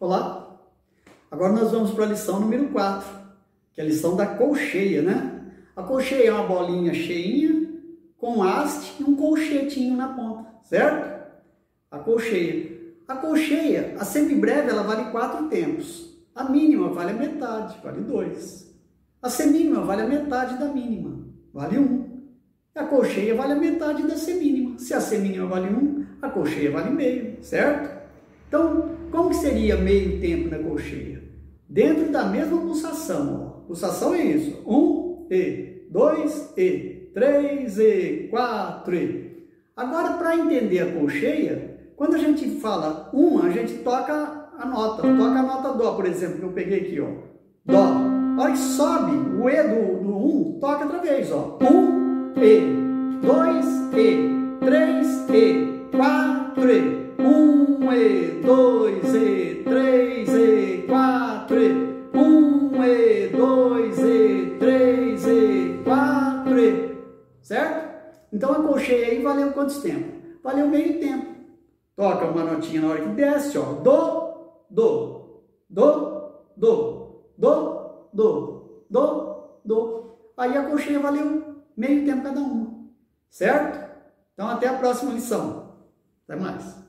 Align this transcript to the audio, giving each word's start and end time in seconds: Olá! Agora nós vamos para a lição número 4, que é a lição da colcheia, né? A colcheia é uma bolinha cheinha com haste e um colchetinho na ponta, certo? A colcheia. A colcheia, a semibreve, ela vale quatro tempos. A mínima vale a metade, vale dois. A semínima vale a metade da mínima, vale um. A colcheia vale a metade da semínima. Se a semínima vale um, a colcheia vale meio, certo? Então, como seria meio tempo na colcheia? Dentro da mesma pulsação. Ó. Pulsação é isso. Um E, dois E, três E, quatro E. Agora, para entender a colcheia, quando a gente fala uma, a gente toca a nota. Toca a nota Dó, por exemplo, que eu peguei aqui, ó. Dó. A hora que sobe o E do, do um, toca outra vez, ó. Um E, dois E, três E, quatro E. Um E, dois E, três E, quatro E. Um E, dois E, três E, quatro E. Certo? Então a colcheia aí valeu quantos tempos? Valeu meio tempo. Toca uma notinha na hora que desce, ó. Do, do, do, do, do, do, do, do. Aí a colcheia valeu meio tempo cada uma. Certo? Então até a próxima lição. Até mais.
Olá! 0.00 0.56
Agora 1.28 1.52
nós 1.52 1.72
vamos 1.72 1.90
para 1.90 2.04
a 2.04 2.08
lição 2.10 2.38
número 2.38 2.68
4, 2.68 3.04
que 3.72 3.80
é 3.80 3.84
a 3.84 3.86
lição 3.88 4.14
da 4.14 4.26
colcheia, 4.26 5.02
né? 5.02 5.44
A 5.74 5.82
colcheia 5.82 6.28
é 6.28 6.32
uma 6.32 6.46
bolinha 6.46 6.94
cheinha 6.94 7.68
com 8.16 8.40
haste 8.44 8.94
e 9.00 9.02
um 9.02 9.16
colchetinho 9.16 9.96
na 9.96 10.06
ponta, 10.06 10.54
certo? 10.62 11.20
A 11.90 11.98
colcheia. 11.98 12.78
A 13.08 13.16
colcheia, 13.16 13.96
a 13.98 14.04
semibreve, 14.04 14.70
ela 14.70 14.84
vale 14.84 15.10
quatro 15.10 15.48
tempos. 15.48 16.16
A 16.32 16.44
mínima 16.44 16.90
vale 16.90 17.10
a 17.10 17.14
metade, 17.14 17.76
vale 17.82 18.00
dois. 18.02 18.72
A 19.20 19.28
semínima 19.28 19.80
vale 19.80 20.02
a 20.02 20.06
metade 20.06 20.60
da 20.60 20.66
mínima, 20.66 21.26
vale 21.52 21.76
um. 21.76 22.28
A 22.72 22.84
colcheia 22.84 23.34
vale 23.34 23.54
a 23.54 23.56
metade 23.56 24.06
da 24.06 24.16
semínima. 24.16 24.78
Se 24.78 24.94
a 24.94 25.00
semínima 25.00 25.48
vale 25.48 25.68
um, 25.74 26.06
a 26.22 26.30
colcheia 26.30 26.70
vale 26.70 26.90
meio, 26.90 27.42
certo? 27.42 27.98
Então, 28.48 28.96
como 29.10 29.32
seria 29.34 29.76
meio 29.76 30.18
tempo 30.20 30.48
na 30.48 30.58
colcheia? 30.58 31.22
Dentro 31.68 32.10
da 32.10 32.24
mesma 32.24 32.58
pulsação. 32.58 33.44
Ó. 33.44 33.66
Pulsação 33.66 34.14
é 34.14 34.22
isso. 34.22 34.62
Um 34.66 35.26
E, 35.30 35.86
dois 35.90 36.54
E, 36.56 37.10
três 37.12 37.78
E, 37.78 38.28
quatro 38.30 38.94
E. 38.94 39.46
Agora, 39.76 40.14
para 40.14 40.36
entender 40.36 40.80
a 40.80 40.92
colcheia, 40.92 41.78
quando 41.94 42.14
a 42.14 42.18
gente 42.18 42.48
fala 42.58 43.10
uma, 43.12 43.44
a 43.44 43.50
gente 43.50 43.74
toca 43.84 44.48
a 44.58 44.66
nota. 44.66 45.02
Toca 45.02 45.38
a 45.38 45.42
nota 45.42 45.74
Dó, 45.74 45.92
por 45.94 46.06
exemplo, 46.06 46.38
que 46.38 46.44
eu 46.44 46.52
peguei 46.52 46.80
aqui, 46.80 47.00
ó. 47.00 47.08
Dó. 47.66 47.84
A 48.38 48.42
hora 48.42 48.52
que 48.52 48.58
sobe 48.58 49.12
o 49.12 49.48
E 49.50 49.62
do, 49.62 50.04
do 50.04 50.16
um, 50.16 50.58
toca 50.58 50.84
outra 50.84 51.00
vez, 51.00 51.30
ó. 51.30 51.58
Um 51.60 52.32
E, 52.40 53.20
dois 53.20 53.66
E, 53.94 54.64
três 54.64 55.28
E, 55.28 55.86
quatro 55.94 56.70
E. 56.70 57.07
Um 57.18 57.92
E, 57.92 58.40
dois 58.40 59.14
E, 59.14 59.62
três 59.64 60.28
E, 60.28 60.84
quatro 60.86 61.60
E. 61.60 61.72
Um 62.16 62.84
E, 62.84 63.28
dois 63.28 63.98
E, 63.98 64.56
três 64.58 65.26
E, 65.26 65.80
quatro 65.84 66.58
E. 66.58 66.96
Certo? 67.42 67.88
Então 68.32 68.52
a 68.52 68.62
colcheia 68.62 69.06
aí 69.08 69.22
valeu 69.22 69.52
quantos 69.52 69.78
tempos? 69.78 70.18
Valeu 70.42 70.68
meio 70.68 71.00
tempo. 71.00 71.26
Toca 71.96 72.26
uma 72.26 72.44
notinha 72.44 72.80
na 72.80 72.88
hora 72.88 73.00
que 73.00 73.08
desce, 73.08 73.58
ó. 73.58 73.72
Do, 73.72 74.64
do, 74.70 75.42
do, 75.68 76.30
do, 76.56 77.24
do, 77.36 78.10
do, 78.12 78.84
do, 78.88 79.60
do. 79.64 80.18
Aí 80.36 80.56
a 80.56 80.66
colcheia 80.66 81.00
valeu 81.00 81.56
meio 81.76 82.04
tempo 82.04 82.22
cada 82.22 82.40
uma. 82.40 82.78
Certo? 83.28 83.88
Então 84.34 84.48
até 84.48 84.68
a 84.68 84.78
próxima 84.78 85.12
lição. 85.12 85.74
Até 86.28 86.40
mais. 86.40 86.87